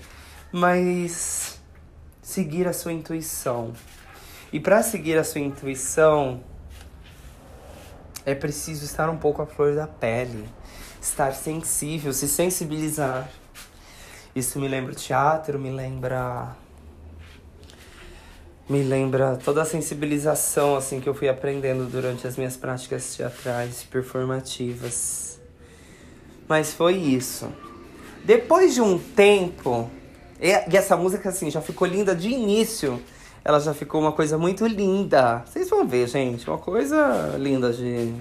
Mas 0.52 1.58
seguir 2.22 2.68
a 2.68 2.72
sua 2.72 2.92
intuição. 2.92 3.72
E 4.54 4.60
para 4.60 4.84
seguir 4.84 5.18
a 5.18 5.24
sua 5.24 5.40
intuição, 5.40 6.40
é 8.24 8.36
preciso 8.36 8.84
estar 8.84 9.10
um 9.10 9.16
pouco 9.16 9.42
à 9.42 9.46
flor 9.46 9.74
da 9.74 9.88
pele, 9.88 10.48
estar 11.02 11.34
sensível, 11.34 12.12
se 12.12 12.28
sensibilizar. 12.28 13.28
Isso 14.32 14.60
me 14.60 14.68
lembra 14.68 14.92
o 14.92 14.94
teatro, 14.94 15.58
me 15.58 15.72
lembra 15.72 16.56
me 18.68 18.84
lembra 18.84 19.36
toda 19.44 19.60
a 19.60 19.64
sensibilização 19.64 20.76
assim 20.76 21.00
que 21.00 21.08
eu 21.08 21.14
fui 21.14 21.28
aprendendo 21.28 21.90
durante 21.90 22.24
as 22.24 22.36
minhas 22.36 22.56
práticas 22.56 23.16
teatrais 23.16 23.82
performativas. 23.82 25.40
Mas 26.46 26.72
foi 26.72 26.94
isso. 26.94 27.52
Depois 28.24 28.72
de 28.72 28.80
um 28.80 29.00
tempo, 29.00 29.90
e 30.40 30.76
essa 30.76 30.96
música 30.96 31.30
assim 31.30 31.50
já 31.50 31.60
ficou 31.60 31.88
linda 31.88 32.14
de 32.14 32.28
início. 32.28 33.02
Ela 33.44 33.60
já 33.60 33.74
ficou 33.74 34.00
uma 34.00 34.12
coisa 34.12 34.38
muito 34.38 34.66
linda. 34.66 35.44
Vocês 35.46 35.68
vão 35.68 35.86
ver, 35.86 36.08
gente, 36.08 36.48
uma 36.48 36.58
coisa 36.58 37.36
linda 37.38 37.72
de 37.72 38.14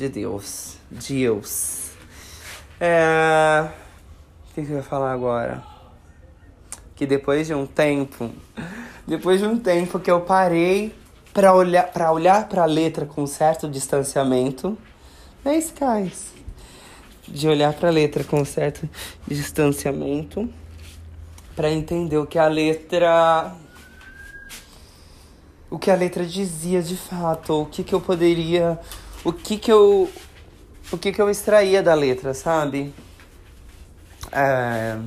de 0.00 0.08
Deus, 0.08 0.78
Deus. 0.90 1.90
É... 2.80 3.68
O 4.48 4.54
que, 4.54 4.60
eu 4.60 4.76
ia 4.76 4.82
falar 4.82 5.12
agora? 5.12 5.62
Que 6.96 7.06
depois 7.06 7.46
de 7.46 7.54
um 7.54 7.66
tempo 7.66 8.30
depois 9.06 9.40
de 9.40 9.46
um 9.46 9.58
tempo 9.58 10.00
que 10.00 10.10
eu 10.10 10.22
parei 10.22 10.94
para 11.34 11.52
olhar 11.52 11.88
para 11.88 12.10
olhar 12.10 12.48
para 12.48 12.62
a 12.62 12.66
letra 12.66 13.04
com 13.04 13.26
certo 13.26 13.68
distanciamento, 13.68 14.76
é 15.44 15.56
Skies. 15.58 16.32
De 17.28 17.46
olhar 17.46 17.74
para 17.74 17.90
a 17.90 17.92
letra 17.92 18.24
com 18.24 18.42
certo 18.44 18.88
distanciamento 19.28 20.48
para 21.54 21.70
entender 21.70 22.16
o 22.16 22.26
que 22.26 22.38
a 22.38 22.48
letra 22.48 23.54
o 25.70 25.78
que 25.78 25.90
a 25.90 25.94
letra 25.94 26.26
dizia 26.26 26.82
de 26.82 26.96
fato, 26.96 27.62
o 27.62 27.66
que 27.66 27.84
que 27.84 27.94
eu 27.94 28.00
poderia, 28.00 28.78
o 29.24 29.32
que 29.32 29.56
que 29.56 29.70
eu 29.70 30.10
o 30.92 30.98
que 30.98 31.12
que 31.12 31.22
eu 31.22 31.30
extraía 31.30 31.82
da 31.82 31.94
letra, 31.94 32.34
sabe? 32.34 32.92
É... 34.32 34.98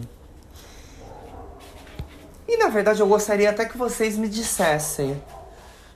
E 2.47 2.57
na 2.57 2.69
verdade 2.69 3.01
eu 3.01 3.07
gostaria 3.07 3.49
até 3.49 3.65
que 3.65 3.77
vocês 3.77 4.17
me 4.17 4.29
dissessem 4.29 5.21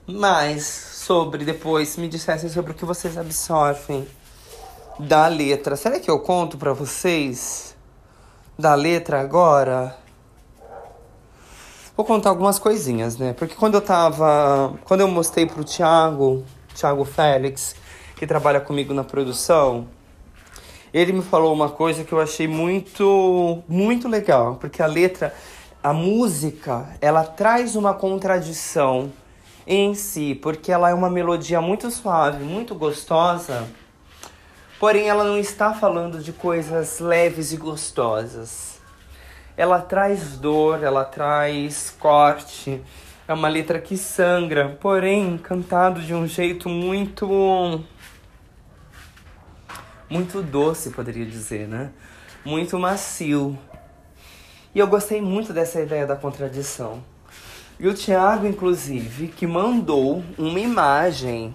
mais 0.06 0.64
sobre 0.66 1.46
depois, 1.46 1.96
me 1.96 2.10
dissessem 2.10 2.50
sobre 2.50 2.72
o 2.72 2.76
que 2.76 2.84
vocês 2.84 3.18
absorvem 3.18 4.08
da 5.00 5.28
letra. 5.28 5.76
Será 5.76 6.00
que 6.00 6.10
eu 6.10 6.20
conto 6.20 6.58
para 6.58 6.74
vocês 6.74 7.76
da 8.58 8.76
letra 8.76 9.22
agora? 9.22 9.96
Vou 11.98 12.06
contar 12.06 12.30
algumas 12.30 12.60
coisinhas, 12.60 13.18
né? 13.18 13.34
Porque 13.34 13.56
quando 13.56 13.74
eu 13.74 13.82
tava. 13.82 14.76
Quando 14.86 15.02
eu 15.02 15.08
mostrei 15.08 15.48
pro 15.48 15.64
Thiago, 15.64 16.46
Thiago 16.76 17.04
Félix, 17.04 17.76
que 18.16 18.28
trabalha 18.28 18.62
comigo 18.62 18.94
na 18.94 19.04
produção, 19.04 19.88
ele 20.94 21.12
me 21.12 21.24
falou 21.24 21.52
uma 21.52 21.70
coisa 21.70 22.04
que 22.04 22.14
eu 22.14 22.22
achei 22.22 22.48
muito, 22.48 23.64
muito 23.68 24.08
legal. 24.08 24.56
Porque 24.56 24.82
a 24.82 24.86
letra, 24.86 25.34
a 25.82 25.92
música, 25.92 26.88
ela 27.02 27.24
traz 27.24 27.76
uma 27.76 27.96
contradição 27.96 29.12
em 29.66 29.96
si, 29.96 30.36
porque 30.36 30.72
ela 30.72 30.92
é 30.92 30.94
uma 30.94 31.10
melodia 31.10 31.60
muito 31.60 31.90
suave, 31.90 32.44
muito 32.44 32.76
gostosa 32.76 33.68
Porém, 34.80 35.10
ela 35.10 35.24
não 35.24 35.40
está 35.40 35.74
falando 35.74 36.20
de 36.22 36.32
coisas 36.32 37.00
leves 37.00 37.52
e 37.52 37.58
gostosas. 37.58 38.77
Ela 39.58 39.82
traz 39.82 40.38
dor, 40.38 40.84
ela 40.84 41.04
traz 41.04 41.90
corte. 42.00 42.82
É 43.28 43.34
uma 43.34 43.50
letra 43.50 43.80
que 43.80 43.98
sangra, 43.98 44.78
porém 44.80 45.38
cantado 45.38 46.00
de 46.02 46.14
um 46.14 46.26
jeito 46.28 46.70
muito 46.70 47.84
muito 50.10 50.42
doce, 50.42 50.92
poderia 50.92 51.26
dizer, 51.26 51.68
né? 51.68 51.92
Muito 52.46 52.80
macio. 52.80 53.58
E 54.74 54.80
eu 54.80 54.88
gostei 54.88 55.22
muito 55.22 55.52
dessa 55.52 55.82
ideia 55.82 56.06
da 56.06 56.16
contradição. 56.16 57.04
E 57.80 57.88
o 57.88 57.94
Thiago, 57.94 58.48
inclusive, 58.48 59.28
que 59.28 59.46
mandou 59.46 60.24
uma 60.38 60.60
imagem 60.60 61.54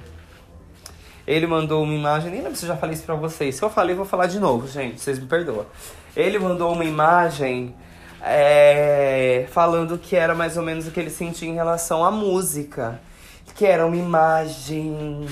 ele 1.27 1.47
mandou 1.47 1.83
uma 1.83 1.95
imagem, 1.95 2.31
nem 2.31 2.43
lembro 2.43 2.57
se 2.57 2.65
eu 2.65 2.69
já 2.69 2.77
falei 2.77 2.95
isso 2.95 3.05
pra 3.05 3.15
vocês. 3.15 3.55
Se 3.55 3.63
eu 3.63 3.71
falei, 3.71 3.95
vou 3.95 4.05
falar 4.05 4.27
de 4.27 4.41
novo, 4.41 4.67
gente, 4.67 5.01
vocês 5.01 5.19
me 5.19 5.27
perdoam. 5.27 5.67
Ele 6.17 6.39
mandou 6.39 6.73
uma 6.73 6.85
imagem 6.85 7.75
é, 8.23 9.47
falando 9.51 9.99
que 9.99 10.15
era 10.15 10.35
mais 10.35 10.57
ou 10.57 10.63
menos 10.63 10.87
o 10.87 10.91
que 10.91 11.01
ele 11.01 11.11
sentia 11.11 11.49
em 11.49 11.55
relação 11.55 12.05
à 12.05 12.11
música. 12.11 13.01
Que 13.55 13.67
era 13.67 13.85
uma 13.85 13.97
imagem. 13.97 15.27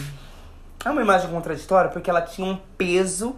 É 0.84 0.90
uma 0.90 1.00
imagem 1.00 1.30
contraditória 1.30 1.90
porque 1.90 2.10
ela 2.10 2.22
tinha 2.22 2.46
um 2.46 2.58
peso, 2.76 3.36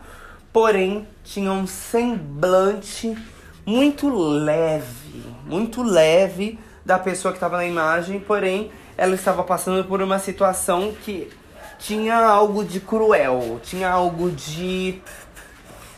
porém 0.52 1.06
tinha 1.23 1.52
um 1.52 1.66
semblante 1.66 3.16
muito 3.64 4.09
leve, 4.09 5.25
muito 5.44 5.82
leve 5.82 6.59
da 6.85 6.99
pessoa 6.99 7.32
que 7.32 7.37
estava 7.37 7.56
na 7.56 7.64
imagem, 7.64 8.18
porém 8.18 8.71
ela 8.97 9.14
estava 9.14 9.44
passando 9.44 9.85
por 9.85 10.02
uma 10.02 10.18
situação 10.18 10.92
que 11.04 11.30
tinha 11.78 12.16
algo 12.16 12.64
de 12.64 12.80
cruel, 12.80 13.61
tinha 13.62 13.90
algo 13.90 14.30
de 14.30 15.00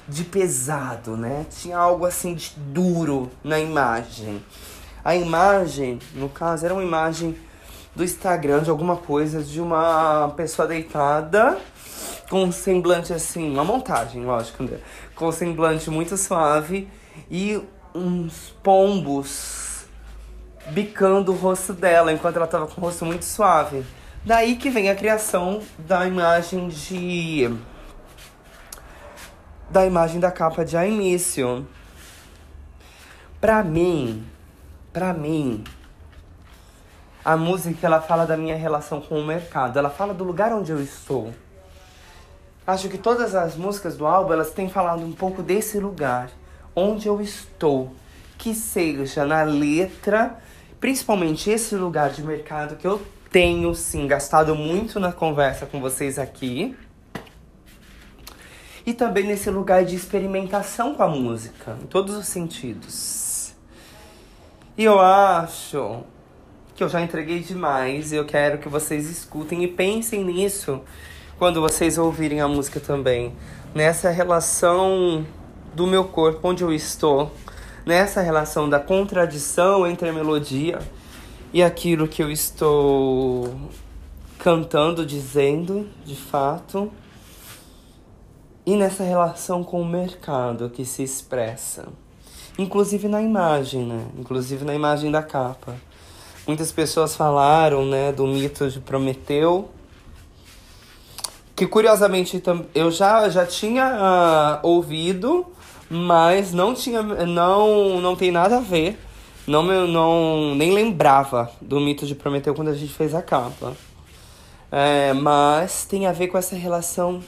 de 0.09 0.25
pesado, 0.25 1.17
né? 1.17 1.47
Tinha 1.51 1.79
algo 1.79 2.05
assim 2.05 2.35
de 2.35 2.53
duro 2.57 3.31
na 3.43 3.59
imagem. 3.59 4.43
A 5.05 5.15
imagem, 5.15 5.99
no 6.15 6.29
caso, 6.29 6.65
era 6.65 6.75
uma 6.75 6.83
imagem 6.83 7.37
do 7.95 8.03
Instagram 8.03 8.63
de 8.63 8.71
alguma 8.71 8.97
coisa 8.97 9.43
de 9.43 9.61
uma 9.61 10.33
pessoa 10.37 10.67
deitada 10.67 11.59
com 12.29 12.45
um 12.45 12.53
semblante 12.53 13.13
assim, 13.13 13.53
uma 13.53 13.65
montagem, 13.65 14.25
lógico, 14.25 14.63
né? 14.65 14.79
com 15.15 15.29
um 15.29 15.33
semblante 15.33 15.91
muito 15.91 16.17
suave 16.17 16.89
e 17.31 17.63
uns 17.95 18.55
pombos 18.63 19.85
bicando 20.71 21.33
o 21.33 21.37
rosto 21.37 21.73
dela 21.73 22.13
enquanto 22.13 22.37
ela 22.37 22.47
tava 22.47 22.67
com 22.67 22.81
o 22.81 22.85
rosto 22.85 23.05
muito 23.05 23.25
suave. 23.25 23.85
Daí 24.25 24.57
que 24.57 24.71
vem 24.71 24.89
a 24.89 24.95
criação 24.95 25.61
da 25.79 26.07
imagem 26.07 26.69
de. 26.69 27.55
Da 29.75 29.85
imagem 29.85 30.21
da 30.21 30.31
capa 30.31 30.65
de 30.65 30.77
A 30.77 30.87
Início. 30.87 31.67
Pra 33.41 33.65
mim, 33.65 34.25
pra 34.93 35.13
mim, 35.13 35.65
a 37.25 37.37
música 37.37 37.85
ela 37.85 38.01
fala 38.01 38.25
da 38.25 38.37
minha 38.37 38.55
relação 38.55 39.01
com 39.01 39.19
o 39.19 39.27
mercado, 39.27 39.77
ela 39.77 39.91
fala 39.91 40.15
do 40.15 40.23
lugar 40.23 40.53
onde 40.53 40.71
eu 40.71 40.81
estou. 40.81 41.35
Acho 42.65 42.89
que 42.89 42.97
todas 42.97 43.35
as 43.35 43.57
músicas 43.57 43.97
do 43.97 44.07
álbum 44.07 44.33
elas 44.33 44.53
têm 44.53 44.69
falado 44.71 45.05
um 45.05 45.11
pouco 45.11 45.43
desse 45.43 45.81
lugar, 45.81 46.31
onde 46.77 47.09
eu 47.09 47.21
estou, 47.21 47.93
que 48.39 48.55
seja 48.55 49.27
na 49.27 49.43
letra, 49.43 50.39
principalmente 50.79 51.51
esse 51.51 51.75
lugar 51.75 52.11
de 52.11 52.23
mercado 52.23 52.77
que 52.77 52.87
eu 52.87 53.05
tenho 53.29 53.75
sim 53.75 54.07
gastado 54.07 54.55
muito 54.55 55.01
na 55.01 55.13
conversa 55.13 55.67
com 55.67 55.81
vocês 55.81 56.17
aqui. 56.17 56.77
E 58.87 58.93
também 58.93 59.25
nesse 59.25 59.49
lugar 59.51 59.85
de 59.85 59.97
experimentação 59.97 60.95
com 60.95 61.03
a 61.03 61.09
música, 61.09 61.77
em 61.83 61.87
todos 61.87 62.15
os 62.17 62.27
sentidos. 62.27 63.55
E 64.77 64.85
eu 64.85 65.01
acho 65.01 66.03
que 66.75 66.83
eu 66.83 66.89
já 66.89 67.01
entreguei 67.01 67.39
demais 67.39 68.13
e 68.13 68.17
eu 68.17 68.25
quero 68.25 68.59
que 68.59 68.69
vocês 68.69 69.09
escutem 69.09 69.63
e 69.63 69.69
pensem 69.69 70.25
nisso 70.25 70.81
quando 71.39 71.61
vocês 71.61 71.97
ouvirem 71.99 72.41
a 72.41 72.49
música 72.49 72.81
também. 72.81 73.35
Nessa 73.75 74.11
relação 74.11 75.25
do 75.75 75.87
meu 75.87 76.05
corpo, 76.05 76.49
onde 76.49 76.63
eu 76.63 76.73
estou, 76.73 77.33
nessa 77.87 78.21
relação 78.21 78.69
da 78.69 78.81
contradição 78.81 79.87
entre 79.87 80.09
a 80.09 80.13
melodia 80.13 80.79
e 81.53 81.63
aquilo 81.63 82.09
que 82.09 82.23
eu 82.23 82.31
estou 82.31 83.55
cantando, 84.39 85.07
dizendo, 85.07 85.89
de 86.05 86.17
fato, 86.17 86.91
e 88.67 88.77
nessa 88.77 89.05
relação 89.05 89.63
com 89.63 89.81
o 89.81 89.85
mercado 89.85 90.71
que 90.71 90.85
se 90.85 91.03
expressa, 91.03 91.89
inclusive 92.59 93.09
na 93.09 93.23
imagem, 93.23 93.85
né? 93.85 94.07
Inclusive 94.19 94.65
na 94.65 94.75
imagem 94.75 95.11
da 95.11 95.23
capa. 95.23 95.75
Muitas 96.47 96.71
pessoas 96.71 97.17
falaram, 97.17 97.87
né, 97.87 98.13
do 98.13 98.27
mito 98.27 98.69
de 98.69 98.79
Prometeu, 98.79 99.71
que 101.57 101.67
curiosamente 101.67 102.43
eu 102.75 102.91
já, 102.91 103.29
já 103.29 103.47
tinha 103.47 104.61
uh, 104.63 104.67
ouvido, 104.67 105.47
mas 105.89 106.53
não 106.53 106.75
tinha 106.75 107.03
não 107.03 108.01
não 108.01 108.17
tem 108.17 108.31
nada 108.31 108.59
a 108.59 108.61
ver 108.61 108.99
não, 109.47 109.87
não 109.87 110.55
nem 110.55 110.73
lembrava 110.73 111.51
do 111.61 111.79
mito 111.79 112.07
de 112.07 112.15
Prometeu 112.15 112.55
quando 112.55 112.69
a 112.69 112.75
gente 112.75 112.93
fez 112.93 113.15
a 113.15 113.23
capa. 113.23 113.77
É, 114.73 115.13
mas 115.13 115.85
tem 115.85 116.07
a 116.07 116.13
ver 116.13 116.29
com 116.29 116.39
essa 116.39 116.57
relação 116.57 117.23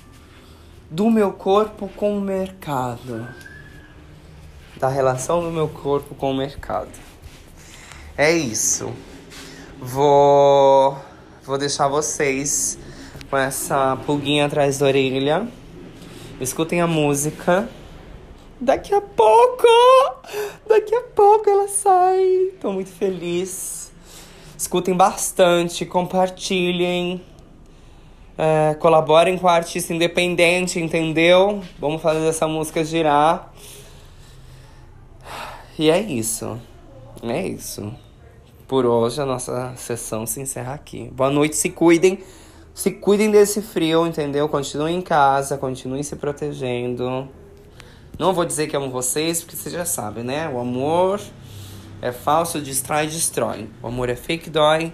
do 0.90 1.10
meu 1.10 1.32
corpo 1.32 1.88
com 1.96 2.16
o 2.16 2.20
mercado. 2.20 3.26
Da 4.76 4.88
relação 4.88 5.42
do 5.42 5.50
meu 5.50 5.68
corpo 5.68 6.14
com 6.14 6.30
o 6.30 6.36
mercado. 6.36 6.90
É 8.16 8.32
isso. 8.32 8.92
Vou, 9.78 10.96
vou 11.44 11.58
deixar 11.58 11.88
vocês 11.88 12.78
com 13.28 13.36
essa 13.36 13.96
pulguinha 14.06 14.46
atrás 14.46 14.78
da 14.78 14.86
orelha. 14.86 15.48
Escutem 16.40 16.80
a 16.80 16.86
música. 16.86 17.68
Daqui 18.60 18.94
a 18.94 19.00
pouco! 19.00 19.66
Daqui 20.66 20.94
a 20.94 21.02
pouco 21.02 21.48
ela 21.48 21.68
sai. 21.68 22.52
Tô 22.60 22.72
muito 22.72 22.90
feliz. 22.90 23.92
Escutem 24.56 24.96
bastante, 24.96 25.84
compartilhem. 25.84 27.22
É, 28.38 28.74
colaborem 28.74 29.38
com 29.38 29.48
a 29.48 29.52
artista 29.52 29.94
independente, 29.94 30.78
entendeu? 30.78 31.62
Vamos 31.78 32.02
fazer 32.02 32.26
essa 32.26 32.46
música 32.46 32.84
girar. 32.84 33.52
E 35.78 35.90
é 35.90 36.00
isso. 36.00 36.58
É 37.22 37.46
isso. 37.46 37.92
Por 38.68 38.84
hoje 38.84 39.20
a 39.20 39.26
nossa 39.26 39.74
sessão 39.76 40.26
se 40.26 40.40
encerra 40.40 40.74
aqui. 40.74 41.10
Boa 41.12 41.30
noite, 41.30 41.56
se 41.56 41.70
cuidem. 41.70 42.18
Se 42.74 42.90
cuidem 42.90 43.30
desse 43.30 43.62
frio, 43.62 44.06
entendeu? 44.06 44.48
Continuem 44.48 44.98
em 44.98 45.00
casa, 45.02 45.56
continuem 45.56 46.02
se 46.02 46.16
protegendo. 46.16 47.28
Não 48.18 48.34
vou 48.34 48.44
dizer 48.44 48.66
que 48.66 48.76
amo 48.76 48.90
vocês, 48.90 49.40
porque 49.42 49.56
vocês 49.56 49.74
já 49.74 49.84
sabem, 49.84 50.24
né? 50.24 50.48
O 50.48 50.58
amor 50.58 51.20
é 52.02 52.12
falso, 52.12 52.60
distrai 52.60 53.06
destrói. 53.06 53.68
O 53.82 53.86
amor 53.86 54.08
é 54.08 54.16
fake, 54.16 54.50
dói. 54.50 54.92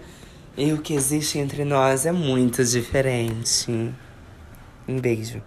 E 0.56 0.72
o 0.72 0.82
que 0.82 0.92
existe 0.94 1.38
entre 1.38 1.64
nós 1.64 2.04
é 2.04 2.12
muito 2.12 2.62
diferente. 2.62 3.92
Um 4.86 5.00
beijo. 5.00 5.42